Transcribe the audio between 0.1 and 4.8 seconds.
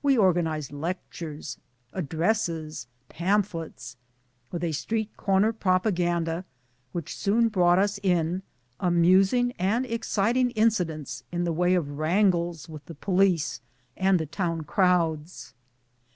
organized lectures, addresses, pamphlets, with 1 a